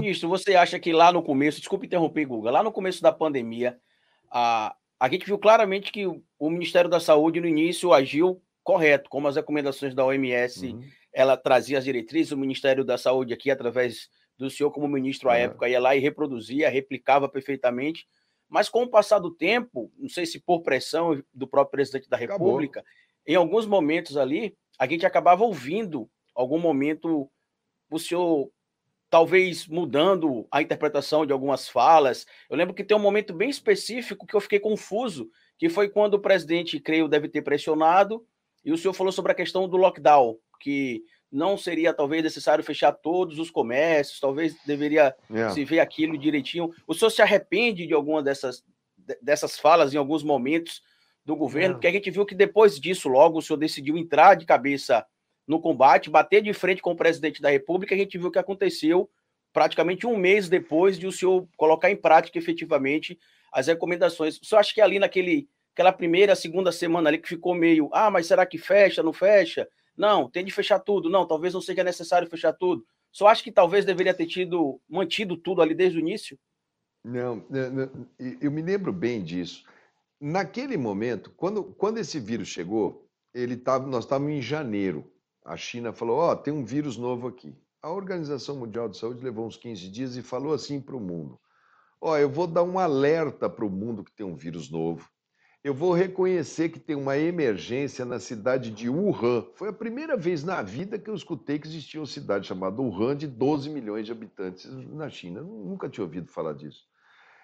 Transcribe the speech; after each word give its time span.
Ministro, 0.00 0.28
você 0.28 0.54
acha 0.54 0.78
que 0.78 0.92
lá 0.92 1.12
no 1.12 1.22
começo, 1.22 1.58
desculpe 1.58 1.86
interromper, 1.86 2.26
Guga, 2.26 2.50
lá 2.50 2.62
no 2.62 2.72
começo 2.72 3.02
da 3.02 3.12
pandemia, 3.12 3.78
a, 4.30 4.74
a 4.98 5.08
gente 5.08 5.26
viu 5.26 5.38
claramente 5.38 5.92
que 5.92 6.06
o, 6.06 6.22
o 6.38 6.50
Ministério 6.50 6.90
da 6.90 7.00
Saúde, 7.00 7.40
no 7.40 7.46
início, 7.46 7.92
agiu 7.92 8.42
correto, 8.62 9.08
como 9.08 9.28
as 9.28 9.36
recomendações 9.36 9.94
da 9.94 10.04
OMS, 10.04 10.66
uhum. 10.66 10.82
ela 11.12 11.36
trazia 11.36 11.78
as 11.78 11.84
diretrizes, 11.84 12.32
o 12.32 12.36
Ministério 12.36 12.84
da 12.84 12.98
Saúde 12.98 13.32
aqui, 13.32 13.50
através 13.50 14.08
do 14.38 14.48
senhor 14.48 14.70
como 14.70 14.86
ministro 14.86 15.28
à 15.28 15.36
é. 15.36 15.42
época, 15.42 15.68
ia 15.68 15.80
lá 15.80 15.96
e 15.96 15.98
reproduzia, 15.98 16.70
replicava 16.70 17.28
perfeitamente, 17.28 18.06
mas 18.48 18.68
com 18.68 18.84
o 18.84 18.88
passar 18.88 19.18
do 19.18 19.34
tempo, 19.34 19.92
não 19.98 20.08
sei 20.08 20.24
se 20.24 20.40
por 20.40 20.62
pressão 20.62 21.22
do 21.34 21.46
próprio 21.46 21.72
presidente 21.72 22.08
da 22.08 22.16
República, 22.16 22.80
Acabou. 22.80 22.94
em 23.26 23.34
alguns 23.34 23.66
momentos 23.66 24.16
ali, 24.16 24.56
a 24.78 24.86
gente 24.86 25.04
acabava 25.04 25.44
ouvindo, 25.44 26.08
algum 26.34 26.58
momento, 26.58 27.28
o 27.90 27.98
senhor 27.98 28.48
talvez 29.10 29.66
mudando 29.66 30.46
a 30.50 30.60
interpretação 30.60 31.24
de 31.24 31.32
algumas 31.32 31.68
falas. 31.68 32.26
Eu 32.48 32.56
lembro 32.56 32.74
que 32.74 32.84
tem 32.84 32.96
um 32.96 33.00
momento 33.00 33.32
bem 33.32 33.48
específico 33.48 34.26
que 34.26 34.34
eu 34.34 34.40
fiquei 34.40 34.60
confuso, 34.60 35.30
que 35.58 35.68
foi 35.68 35.88
quando 35.88 36.14
o 36.14 36.20
presidente, 36.20 36.78
creio, 36.78 37.08
deve 37.08 37.28
ter 37.28 37.42
pressionado, 37.42 38.24
e 38.64 38.72
o 38.72 38.76
senhor 38.76 38.92
falou 38.92 39.12
sobre 39.12 39.32
a 39.32 39.34
questão 39.34 39.68
do 39.68 39.76
lockdown, 39.76 40.36
que 40.60 41.02
não 41.30 41.56
seria 41.56 41.92
talvez 41.92 42.22
necessário 42.22 42.64
fechar 42.64 42.92
todos 42.92 43.38
os 43.38 43.50
comércios, 43.50 44.20
talvez 44.20 44.54
deveria 44.66 45.14
yeah. 45.30 45.50
É. 45.50 45.54
se 45.54 45.64
ver 45.64 45.80
aquilo 45.80 46.16
direitinho. 46.16 46.70
O 46.86 46.94
senhor 46.94 47.10
se 47.10 47.22
arrepende 47.22 47.86
de 47.86 47.94
alguma 47.94 48.22
dessas, 48.22 48.64
dessas 49.22 49.58
falas 49.58 49.92
em 49.92 49.98
alguns 49.98 50.22
momentos 50.22 50.82
do 51.24 51.36
governo? 51.36 51.60
Yeah. 51.60 51.72
É. 51.72 51.74
Porque 51.74 51.86
a 51.86 51.92
gente 51.92 52.10
viu 52.10 52.26
que 52.26 52.34
depois 52.34 52.80
disso, 52.80 53.08
logo, 53.08 53.38
o 53.38 53.42
senhor 53.42 53.58
decidiu 53.58 53.96
entrar 53.96 54.34
de 54.34 54.46
cabeça 54.46 55.06
no 55.48 55.58
combate, 55.58 56.10
bater 56.10 56.42
de 56.42 56.52
frente 56.52 56.82
com 56.82 56.92
o 56.92 56.96
presidente 56.96 57.40
da 57.40 57.48
República. 57.48 57.94
A 57.94 57.98
gente 57.98 58.18
viu 58.18 58.28
o 58.28 58.30
que 58.30 58.38
aconteceu 58.38 59.10
praticamente 59.52 60.06
um 60.06 60.16
mês 60.16 60.48
depois 60.48 60.98
de 60.98 61.06
o 61.06 61.12
senhor 61.12 61.48
colocar 61.56 61.90
em 61.90 61.96
prática 61.96 62.38
efetivamente 62.38 63.18
as 63.50 63.66
recomendações. 63.66 64.38
O 64.38 64.44
senhor 64.44 64.60
acha 64.60 64.74
que 64.74 64.80
ali 64.80 64.98
naquele 64.98 65.48
aquela 65.72 65.92
primeira, 65.92 66.34
segunda 66.34 66.72
semana 66.72 67.08
ali 67.08 67.18
que 67.18 67.28
ficou 67.28 67.54
meio, 67.54 67.88
ah, 67.92 68.10
mas 68.10 68.26
será 68.26 68.44
que 68.44 68.58
fecha, 68.58 69.02
não 69.02 69.12
fecha? 69.12 69.66
Não, 69.96 70.28
tem 70.28 70.44
de 70.44 70.52
fechar 70.52 70.80
tudo. 70.80 71.08
Não, 71.08 71.26
talvez 71.26 71.54
não 71.54 71.60
seja 71.60 71.82
necessário 71.82 72.28
fechar 72.28 72.52
tudo. 72.52 72.84
Só 73.12 73.28
acho 73.28 73.42
que 73.42 73.52
talvez 73.52 73.84
deveria 73.84 74.12
ter 74.12 74.26
tido 74.26 74.80
mantido 74.88 75.36
tudo 75.36 75.62
ali 75.62 75.74
desde 75.74 75.98
o 75.98 76.00
início. 76.00 76.38
Não, 77.04 77.44
eu 78.40 78.50
me 78.50 78.60
lembro 78.60 78.92
bem 78.92 79.22
disso. 79.22 79.64
Naquele 80.20 80.76
momento, 80.76 81.32
quando, 81.36 81.62
quando 81.62 81.98
esse 81.98 82.18
vírus 82.18 82.48
chegou, 82.48 83.08
ele 83.32 83.56
tava, 83.56 83.86
nós 83.86 84.04
estávamos 84.04 84.32
em 84.32 84.42
janeiro. 84.42 85.10
A 85.48 85.56
China 85.56 85.92
falou: 85.92 86.18
Ó, 86.18 86.32
oh, 86.32 86.36
tem 86.36 86.52
um 86.52 86.64
vírus 86.64 86.96
novo 86.96 87.28
aqui. 87.28 87.56
A 87.82 87.90
Organização 87.90 88.56
Mundial 88.56 88.88
de 88.88 88.98
Saúde 88.98 89.24
levou 89.24 89.46
uns 89.46 89.56
15 89.56 89.88
dias 89.88 90.16
e 90.16 90.22
falou 90.22 90.52
assim 90.52 90.80
para 90.80 90.96
o 90.96 91.00
mundo: 91.00 91.40
Ó, 92.00 92.12
oh, 92.12 92.16
eu 92.16 92.28
vou 92.28 92.46
dar 92.46 92.62
um 92.62 92.78
alerta 92.78 93.48
para 93.48 93.64
o 93.64 93.70
mundo 93.70 94.04
que 94.04 94.12
tem 94.12 94.26
um 94.26 94.36
vírus 94.36 94.70
novo 94.70 95.08
eu 95.62 95.74
vou 95.74 95.92
reconhecer 95.92 96.68
que 96.68 96.78
tem 96.78 96.94
uma 96.94 97.18
emergência 97.18 98.04
na 98.04 98.20
cidade 98.20 98.70
de 98.70 98.88
Wuhan. 98.88 99.44
Foi 99.54 99.68
a 99.68 99.72
primeira 99.72 100.16
vez 100.16 100.44
na 100.44 100.62
vida 100.62 100.98
que 100.98 101.10
eu 101.10 101.14
escutei 101.14 101.58
que 101.58 101.66
existia 101.66 102.00
uma 102.00 102.06
cidade 102.06 102.46
chamada 102.46 102.80
Wuhan 102.80 103.16
de 103.16 103.26
12 103.26 103.68
milhões 103.68 104.06
de 104.06 104.12
habitantes 104.12 104.66
na 104.66 105.10
China. 105.10 105.40
Eu 105.40 105.46
nunca 105.46 105.88
tinha 105.88 106.04
ouvido 106.04 106.30
falar 106.30 106.52
disso. 106.52 106.86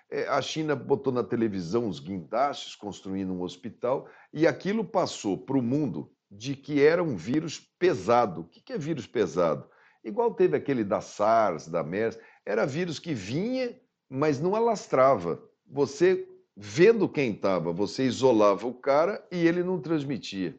É, 0.09 0.29
a 0.29 0.41
China 0.41 0.77
botou 0.77 1.13
na 1.13 1.25
televisão 1.25 1.89
os 1.89 1.99
guindastes 1.99 2.77
construindo 2.77 3.33
um 3.33 3.43
hospital 3.43 4.09
e 4.33 4.47
aquilo 4.47 4.85
passou 4.85 5.37
para 5.37 5.59
o 5.59 5.63
mundo 5.63 6.11
de 6.37 6.57
que 6.57 6.83
era 6.83 7.03
um 7.03 7.17
vírus 7.17 7.61
pesado. 7.79 8.43
O 8.43 8.45
que 8.45 8.73
é 8.73 8.79
vírus 8.79 9.07
pesado? 9.07 9.69
Igual 10.03 10.35
teve 10.35 10.57
aquele 10.57 10.85
da 10.85 11.01
SARS, 11.01 11.69
da 11.69 11.83
MERS, 11.83 12.19
era 12.45 12.67
vírus 12.67 12.99
que 12.99 13.15
vinha, 13.15 13.75
mas 14.09 14.41
não 14.41 14.55
alastrava. 14.55 15.43
Você 15.67 16.29
vendo 16.57 17.09
quem 17.09 17.33
estava, 17.33 17.73
você 17.73 18.05
isolava 18.05 18.67
o 18.67 18.75
cara 18.75 19.27
e 19.31 19.47
ele 19.47 19.63
não 19.63 19.81
transmitia. 19.81 20.59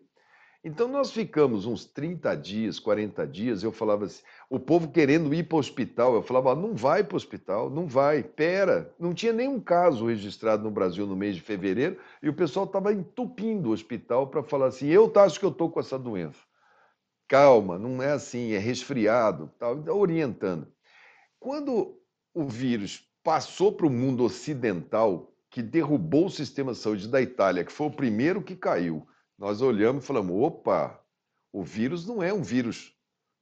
Então 0.67 0.87
nós 0.87 1.11
ficamos 1.11 1.67
uns 1.67 1.85
30 1.85 2.35
dias, 2.35 2.79
40 2.79 3.27
dias, 3.27 3.61
eu 3.61 3.71
falava 3.71 4.05
assim, 4.05 4.23
o 4.49 4.59
povo 4.59 4.89
querendo 4.89 5.31
ir 5.31 5.43
para 5.43 5.57
o 5.57 5.59
hospital, 5.59 6.15
eu 6.15 6.23
falava, 6.23 6.55
não 6.55 6.73
vai 6.73 7.03
para 7.03 7.13
o 7.13 7.17
hospital, 7.17 7.69
não 7.69 7.85
vai, 7.85 8.23
pera. 8.23 8.91
Não 8.97 9.13
tinha 9.13 9.31
nenhum 9.31 9.59
caso 9.59 10.07
registrado 10.07 10.63
no 10.63 10.71
Brasil 10.71 11.05
no 11.05 11.15
mês 11.15 11.35
de 11.35 11.41
fevereiro 11.41 11.99
e 12.19 12.27
o 12.29 12.33
pessoal 12.33 12.65
estava 12.65 12.91
entupindo 12.91 13.69
o 13.69 13.73
hospital 13.73 14.25
para 14.25 14.41
falar 14.41 14.65
assim, 14.65 14.87
eu 14.87 15.13
acho 15.17 15.39
que 15.39 15.45
eu 15.45 15.51
estou 15.51 15.69
com 15.69 15.79
essa 15.79 15.99
doença. 15.99 16.39
Calma, 17.27 17.77
não 17.77 18.01
é 18.01 18.13
assim, 18.13 18.53
é 18.53 18.57
resfriado, 18.57 19.51
tal, 19.59 19.83
orientando. 19.95 20.67
Quando 21.39 21.95
o 22.33 22.47
vírus 22.47 23.07
passou 23.23 23.71
para 23.71 23.85
o 23.85 23.91
mundo 23.91 24.23
ocidental, 24.23 25.31
que 25.47 25.61
derrubou 25.61 26.25
o 26.25 26.31
sistema 26.31 26.71
de 26.71 26.79
saúde 26.79 27.07
da 27.07 27.21
Itália, 27.21 27.63
que 27.63 27.71
foi 27.71 27.85
o 27.85 27.91
primeiro 27.91 28.41
que 28.41 28.55
caiu, 28.55 29.07
nós 29.38 29.62
olhamos 29.62 30.03
e 30.03 30.07
falamos: 30.07 30.35
opa, 30.35 31.00
o 31.51 31.63
vírus 31.63 32.06
não 32.06 32.22
é 32.22 32.34
um 32.34 32.41
vírus, 32.41 32.94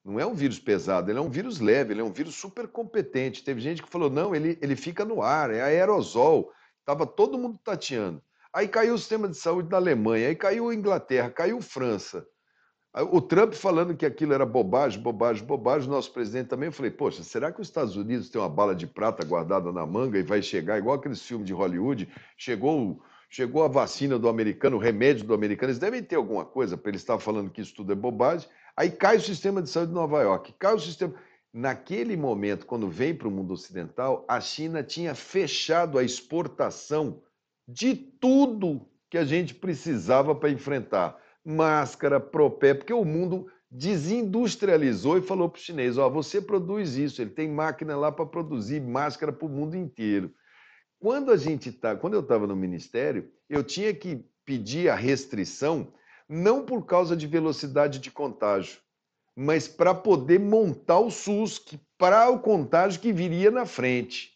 não 0.04 0.20
é 0.20 0.26
um 0.26 0.34
vírus 0.34 0.60
pesado, 0.60 1.12
ele 1.12 1.20
é 1.20 1.22
um 1.22 1.30
vírus 1.30 1.60
leve, 1.60 1.94
ele 1.94 2.02
é 2.02 2.04
um 2.04 2.12
vírus 2.12 2.36
super 2.36 2.68
competente. 2.68 3.44
Teve 3.44 3.62
gente 3.62 3.82
que 3.82 3.90
falou: 3.90 4.10
não, 4.10 4.36
ele, 4.36 4.58
ele 4.62 4.76
fica 4.76 5.06
no 5.06 5.22
ar, 5.22 5.52
é 5.52 5.62
aerosol. 5.62 6.52
Estava 6.80 7.06
todo 7.06 7.38
mundo 7.38 7.58
tateando. 7.64 8.22
Aí 8.54 8.68
caiu 8.68 8.94
o 8.94 8.98
sistema 8.98 9.28
de 9.28 9.38
saúde 9.38 9.70
da 9.70 9.78
Alemanha, 9.78 10.28
aí 10.28 10.36
caiu 10.36 10.70
a 10.70 10.76
Inglaterra, 10.76 11.30
caiu 11.30 11.62
França. 11.62 12.28
O 13.12 13.20
Trump 13.20 13.54
falando 13.54 13.98
que 13.98 14.06
aquilo 14.06 14.34
era 14.34 14.46
bobagem, 14.46 15.02
bobagem, 15.02 15.44
bobagem, 15.44 15.90
o 15.90 15.92
nosso 15.92 16.14
presidente 16.14 16.50
também. 16.50 16.68
Eu 16.68 16.72
falei, 16.72 16.92
poxa, 16.92 17.24
será 17.24 17.52
que 17.52 17.60
os 17.60 17.68
Estados 17.68 17.96
Unidos 17.96 18.30
tem 18.30 18.40
uma 18.40 18.50
bala 18.50 18.76
de 18.76 18.86
prata 18.86 19.26
guardada 19.26 19.72
na 19.72 19.84
manga 19.84 20.20
e 20.20 20.24
vai 20.24 20.44
chegar 20.44 20.78
igual 20.78 20.98
aqueles 20.98 21.24
filmes 21.24 21.48
de 21.48 21.54
Hollywood? 21.54 22.08
Chegou, 22.38 23.02
chegou 23.34 23.64
a 23.64 23.68
vacina 23.68 24.20
do 24.20 24.30
americano, 24.30 24.76
o 24.76 24.80
remédio 24.80 25.26
do 25.26 25.34
americano. 25.34 25.72
Eles 25.72 25.80
devem 25.80 26.04
ter 26.04 26.16
alguma 26.16 26.46
coisa 26.46 26.78
para 26.78 26.92
ele 26.92 26.98
estar 26.98 27.18
falando 27.18 27.50
que 27.50 27.62
isso 27.62 27.74
tudo 27.74 27.92
é 27.92 27.96
bobagem. 27.96 28.48
Aí 28.78 28.92
cai 28.92 29.18
o 29.18 29.22
sistema 29.22 29.60
de 29.60 29.72
saúde 29.72 29.90
de 29.90 29.96
Nova 29.96 30.22
York, 30.22 30.54
cai 30.60 30.76
o 30.76 30.80
sistema. 30.80 31.16
Naquele 31.52 32.16
momento, 32.16 32.68
quando 32.68 32.88
vem 32.88 33.16
para 33.16 33.28
o 33.28 33.32
mundo 33.32 33.52
ocidental, 33.52 34.24
a 34.28 34.40
China 34.40 34.84
tinha 34.84 35.16
fechado 35.16 35.98
a 35.98 36.04
exportação 36.04 37.24
de 37.68 37.96
tudo 37.96 38.88
que 39.10 39.18
a 39.18 39.26
gente 39.26 39.56
precisava 39.56 40.36
para 40.36 40.52
enfrentar 40.52 41.18
máscara, 41.44 42.20
propé, 42.20 42.76
porque 42.76 42.94
o 42.94 43.04
mundo 43.04 43.48
desindustrializou 43.70 45.18
e 45.18 45.24
falou 45.24 45.50
para 45.50 45.58
o 45.58 45.62
chinês: 45.62 45.98
ó, 45.98 46.08
você 46.08 46.40
produz 46.40 46.98
isso, 46.98 47.20
ele 47.20 47.32
tem 47.32 47.50
máquina 47.50 47.98
lá 47.98 48.12
para 48.12 48.28
produzir 48.28 48.80
máscara 48.80 49.34
para 49.34 49.48
o 49.48 49.50
mundo 49.50 49.76
inteiro. 49.76 50.32
Quando 51.04 51.34
a 51.34 51.36
gente 51.36 51.70
tá, 51.70 51.98
quando 51.98 52.14
eu 52.14 52.22
estava 52.22 52.48
no 52.48 52.56
ministério, 52.56 53.30
eu 53.50 53.62
tinha 53.62 53.94
que 53.94 54.26
pedir 54.46 54.88
a 54.88 54.96
restrição 54.96 55.92
não 56.30 56.64
por 56.64 56.86
causa 56.86 57.14
de 57.14 57.28
velocidade 57.28 58.00
de 58.00 58.10
contágio, 58.10 58.80
mas 59.36 59.68
para 59.68 59.94
poder 59.94 60.40
montar 60.40 61.00
o 61.00 61.12
SUS 61.12 61.62
para 61.98 62.30
o 62.30 62.40
contágio 62.40 63.02
que 63.02 63.12
viria 63.12 63.52
na 63.52 63.66
frente. 63.66 64.32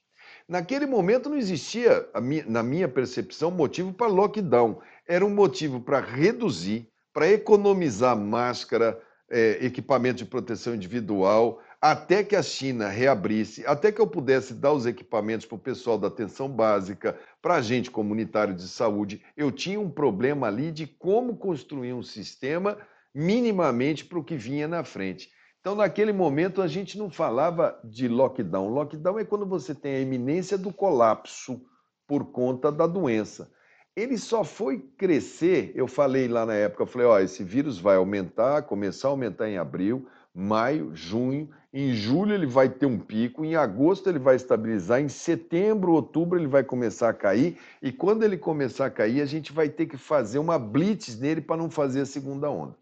Naquele 0.45 0.85
momento 0.85 1.29
não 1.29 1.38
existia, 1.38 2.06
na 2.45 2.61
minha 2.61 2.89
percepção, 2.89 3.50
motivo 3.50 3.94
para 3.94 4.07
lockdown. 4.07 4.81
Era 5.07 5.25
um 5.25 5.33
motivo 5.33 5.79
para 5.79 6.01
reduzir, 6.01 6.89
para 7.13 7.31
economizar 7.31 8.17
máscara, 8.17 9.01
é, 9.29 9.66
equipamento 9.66 10.17
de 10.17 10.25
proteção 10.25 10.75
individual, 10.75 11.61
até 11.81 12.23
que 12.23 12.35
a 12.35 12.41
China 12.41 12.88
reabrisse, 12.88 13.65
até 13.65 13.91
que 13.91 14.01
eu 14.01 14.07
pudesse 14.07 14.53
dar 14.53 14.73
os 14.73 14.85
equipamentos 14.85 15.45
para 15.45 15.55
o 15.55 15.59
pessoal 15.59 15.97
da 15.97 16.07
atenção 16.07 16.49
básica, 16.49 17.17
para 17.41 17.55
a 17.55 17.61
gente 17.61 17.91
comunitário 17.91 18.55
de 18.55 18.67
saúde, 18.67 19.21
eu 19.35 19.51
tinha 19.51 19.79
um 19.79 19.89
problema 19.89 20.47
ali 20.47 20.71
de 20.71 20.88
como 20.88 21.38
construir 21.38 21.93
um 21.93 22.01
sistema 22.01 22.77
minimamente 23.13 24.06
para 24.06 24.19
o 24.19 24.24
que 24.24 24.35
vinha 24.35 24.68
na 24.68 24.83
frente. 24.83 25.29
Então, 25.59 25.75
naquele 25.75 26.13
momento, 26.13 26.62
a 26.62 26.68
gente 26.68 26.97
não 26.97 27.09
falava 27.09 27.79
de 27.83 28.07
lockdown. 28.07 28.69
Lockdown 28.69 29.19
é 29.19 29.25
quando 29.25 29.45
você 29.45 29.75
tem 29.75 29.95
a 29.95 30.00
iminência 30.00 30.57
do 30.57 30.71
colapso 30.71 31.62
por 32.07 32.31
conta 32.31 32.71
da 32.71 32.88
doença. 32.88 33.51
Ele 33.95 34.18
só 34.18 34.44
foi 34.44 34.79
crescer, 34.97 35.71
eu 35.75 35.88
falei 35.88 36.27
lá 36.27 36.45
na 36.45 36.53
época, 36.53 36.83
eu 36.83 36.88
falei, 36.88 37.07
ó, 37.07 37.19
esse 37.19 37.44
vírus 37.44 37.79
vai 37.79 37.97
aumentar, 37.97 38.62
começar 38.62 39.07
a 39.07 39.12
aumentar 39.12 39.50
em 39.50 39.57
abril, 39.57 40.07
maio, 40.39 40.92
junho, 40.94 41.50
em 41.74 41.94
julho 41.94 42.31
ele 42.31 42.45
vai 42.45 42.69
ter 42.69 42.86
um 42.86 43.00
pico, 43.00 43.44
em 43.44 43.56
agosto 43.56 44.07
ele 44.07 44.19
vai 44.19 44.36
estabilizar, 44.36 45.01
em 45.01 45.10
setembro, 45.10 45.94
outubro 45.94 46.38
ele 46.38 46.45
vai 46.45 46.63
começar 46.63 47.10
a 47.10 47.13
cair, 47.13 47.57
e 47.81 47.92
quando 47.92 48.22
ele 48.22 48.38
começar 48.38 48.86
a 48.86 48.92
cair, 48.92 49.19
a 49.19 49.25
gente 49.25 49.51
vai 49.51 49.68
ter 49.68 49.88
que 49.88 49.98
fazer 49.98 50.38
uma 50.38 50.60
blitz 50.60 51.19
nele 51.19 51.42
para 51.42 51.57
não 51.57 51.72
fazer 51.72 52.01
a 52.01 52.06
segunda 52.06 52.51
onda. 52.51 52.75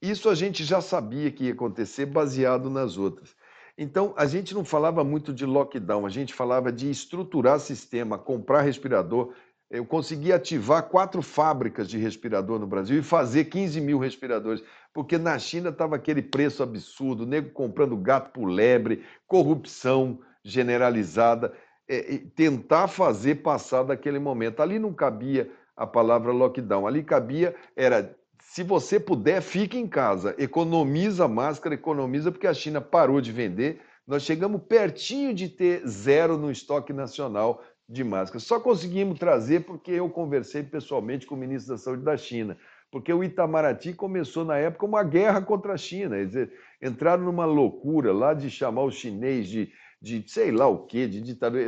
Isso 0.00 0.30
a 0.30 0.34
gente 0.34 0.64
já 0.64 0.80
sabia 0.80 1.30
que 1.30 1.44
ia 1.44 1.52
acontecer 1.52 2.06
baseado 2.06 2.70
nas 2.70 2.96
outras. 2.96 3.36
Então, 3.76 4.14
a 4.16 4.26
gente 4.26 4.54
não 4.54 4.64
falava 4.64 5.04
muito 5.04 5.32
de 5.32 5.44
lockdown, 5.44 6.06
a 6.06 6.10
gente 6.10 6.32
falava 6.32 6.72
de 6.72 6.90
estruturar 6.90 7.60
sistema, 7.60 8.16
comprar 8.16 8.62
respirador, 8.62 9.34
eu 9.70 9.84
consegui 9.84 10.32
ativar 10.32 10.84
quatro 10.84 11.20
fábricas 11.20 11.88
de 11.88 11.98
respirador 11.98 12.58
no 12.58 12.66
Brasil 12.66 12.98
e 12.98 13.02
fazer 13.02 13.44
15 13.44 13.80
mil 13.80 13.98
respiradores, 13.98 14.62
porque 14.94 15.18
na 15.18 15.38
China 15.38 15.68
estava 15.68 15.96
aquele 15.96 16.22
preço 16.22 16.62
absurdo, 16.62 17.26
nego 17.26 17.50
comprando 17.50 17.96
gato 17.96 18.30
por 18.32 18.46
lebre, 18.46 19.04
corrupção, 19.26 20.20
generalizada, 20.42 21.52
é, 21.86 22.20
tentar 22.34 22.88
fazer 22.88 23.36
passar 23.36 23.82
daquele 23.82 24.18
momento. 24.18 24.60
Ali 24.60 24.78
não 24.78 24.92
cabia 24.92 25.50
a 25.76 25.86
palavra 25.86 26.32
lockdown, 26.32 26.86
ali 26.86 27.02
cabia 27.02 27.54
era 27.76 28.16
se 28.40 28.62
você 28.62 28.98
puder, 28.98 29.42
fique 29.42 29.76
em 29.76 29.86
casa, 29.86 30.34
economiza 30.38 31.28
máscara, 31.28 31.74
economiza, 31.74 32.32
porque 32.32 32.46
a 32.46 32.54
China 32.54 32.80
parou 32.80 33.20
de 33.20 33.30
vender. 33.30 33.82
Nós 34.06 34.22
chegamos 34.22 34.62
pertinho 34.62 35.34
de 35.34 35.50
ter 35.50 35.86
zero 35.86 36.38
no 36.38 36.50
estoque 36.50 36.94
nacional 36.94 37.62
de 37.88 38.04
máscaras. 38.04 38.42
Só 38.42 38.60
conseguimos 38.60 39.18
trazer 39.18 39.64
porque 39.64 39.92
eu 39.92 40.08
conversei 40.10 40.62
pessoalmente 40.62 41.26
com 41.26 41.34
o 41.34 41.38
ministro 41.38 41.74
da 41.74 41.78
Saúde 41.78 42.02
da 42.02 42.16
China, 42.16 42.56
porque 42.90 43.12
o 43.12 43.24
Itamaraty 43.24 43.94
começou 43.94 44.44
na 44.44 44.58
época 44.58 44.84
uma 44.84 45.02
guerra 45.02 45.40
contra 45.40 45.72
a 45.72 45.78
China. 45.78 46.24
Dizer, 46.24 46.52
entraram 46.82 47.24
numa 47.24 47.46
loucura 47.46 48.12
lá 48.12 48.34
de 48.34 48.50
chamar 48.50 48.82
o 48.82 48.90
chinês 48.90 49.48
de, 49.48 49.70
de 50.02 50.22
sei 50.26 50.50
lá 50.50 50.66
o 50.66 50.86
quê, 50.86 51.06
de 51.06 51.20
ditador, 51.20 51.60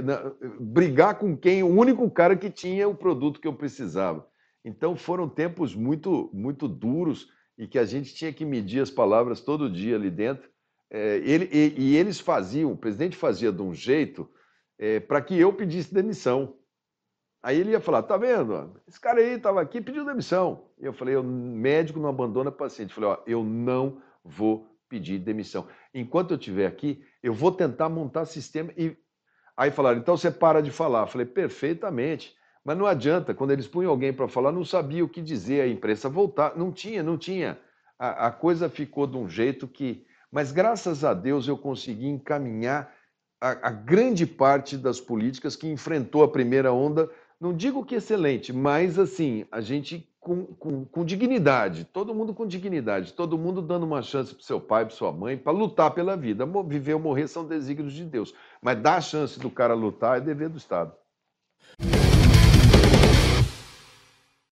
brigar 0.61 1.19
com 1.19 1.37
quem? 1.37 1.63
O 1.63 1.69
único 1.69 2.09
cara 2.11 2.37
que 2.37 2.51
tinha 2.51 2.89
o 2.89 2.95
produto 2.95 3.41
que 3.41 3.49
eu 3.49 3.55
precisava. 3.55 4.27
Então 4.65 4.95
foram 4.95 5.29
tempos 5.29 5.75
muito, 5.75 6.31
muito 6.35 6.69
duros 6.69 7.29
e 7.57 7.67
que 7.67 7.79
a 7.79 7.85
gente 7.85 8.15
tinha 8.15 8.33
que 8.33 8.45
medir 8.45 8.81
as 8.81 8.91
palavras 8.91 9.41
todo 9.41 9.71
dia 9.71 9.97
ali 9.97 10.11
dentro. 10.11 10.51
É, 10.91 11.17
ele, 11.19 11.49
e, 11.53 11.75
e, 11.77 11.97
eles 11.97 12.19
faziam, 12.19 12.73
o 12.73 12.77
presidente 12.77 13.17
fazia 13.17 13.53
de 13.53 13.63
um 13.63 13.73
jeito 13.73 14.29
é, 14.81 14.99
para 14.99 15.21
que 15.21 15.39
eu 15.39 15.53
pedisse 15.53 15.93
demissão. 15.93 16.57
Aí 17.43 17.61
ele 17.61 17.73
ia 17.73 17.81
falar: 17.81 18.03
tá 18.03 18.17
vendo? 18.17 18.81
Esse 18.89 18.99
cara 18.99 19.21
aí 19.21 19.35
estava 19.35 19.61
aqui 19.61 19.81
pediu 19.81 20.07
demissão. 20.07 20.65
E 20.79 20.87
eu 20.87 20.93
falei: 20.95 21.17
o 21.17 21.23
médico 21.23 22.01
não 22.01 22.09
abandona 22.09 22.51
paciente. 22.51 22.89
Eu 22.89 22.95
falei: 22.95 23.11
ó, 23.11 23.19
eu 23.27 23.45
não 23.45 24.01
vou 24.25 24.67
pedir 24.89 25.19
demissão. 25.19 25.69
Enquanto 25.95 26.31
eu 26.31 26.39
estiver 26.39 26.67
aqui, 26.67 27.05
eu 27.23 27.35
vou 27.35 27.53
tentar 27.53 27.91
montar 27.91 28.25
sistema. 28.25 28.73
E 28.77 28.97
aí 29.55 29.71
falaram: 29.71 29.99
então 29.99 30.17
você 30.17 30.31
para 30.31 30.63
de 30.63 30.71
falar. 30.71 31.03
Eu 31.03 31.09
falei: 31.09 31.27
perfeitamente. 31.27 32.35
Mas 32.65 32.77
não 32.77 32.87
adianta, 32.87 33.35
quando 33.35 33.53
eles 33.53 33.67
punham 33.67 33.91
alguém 33.91 34.13
para 34.13 34.29
falar, 34.29 34.53
não 34.53 34.65
sabia 34.65 35.05
o 35.05 35.09
que 35.09 35.23
dizer, 35.23 35.63
a 35.63 35.69
imprensa 35.69 36.11
voltar. 36.11 36.57
Não 36.57 36.71
tinha, 36.73 37.03
não 37.03 37.17
tinha. 37.17 37.59
A, 37.99 38.27
a, 38.27 38.31
coisa 38.31 38.69
ficou 38.69 39.07
de 39.07 39.17
um 39.17 39.29
jeito 39.29 39.69
que. 39.69 40.07
Mas 40.33 40.53
graças 40.53 41.05
a 41.05 41.13
Deus 41.13 41.49
eu 41.49 41.59
consegui 41.59 42.07
encaminhar 42.07 42.95
a, 43.41 43.69
a 43.69 43.71
grande 43.71 44.27
parte 44.27 44.77
das 44.77 45.01
políticas 45.01 45.57
que 45.57 45.69
enfrentou 45.69 46.23
a 46.23 46.29
primeira 46.29 46.73
onda. 46.73 47.09
Não 47.41 47.55
digo 47.55 47.85
que 47.85 47.95
excelente, 47.95 48.53
mas 48.53 48.99
assim, 48.99 49.47
a 49.51 49.63
gente 49.63 50.07
com, 50.21 50.45
com, 50.45 50.85
com 50.85 51.05
dignidade, 51.05 51.85
todo 51.85 52.15
mundo 52.15 52.35
com 52.35 52.47
dignidade, 52.47 53.15
todo 53.15 53.39
mundo 53.39 53.63
dando 53.63 53.87
uma 53.87 54.03
chance 54.03 54.35
para 54.35 54.45
seu 54.45 54.61
pai, 54.61 54.85
para 54.85 54.95
sua 54.95 55.11
mãe, 55.11 55.39
para 55.39 55.51
lutar 55.51 55.93
pela 55.93 56.15
vida. 56.17 56.45
Viver 56.67 56.95
ou 56.95 57.01
morrer 57.01 57.27
são 57.27 57.47
desígnios 57.47 57.95
de 57.95 58.05
Deus. 58.05 58.35
Mas 58.61 58.79
dar 58.81 58.97
a 58.97 59.01
chance 59.01 59.41
do 59.41 59.51
cara 59.51 59.73
lutar 59.73 60.19
é 60.19 60.21
dever 60.21 60.51
do 60.51 60.59
Estado. 60.59 60.93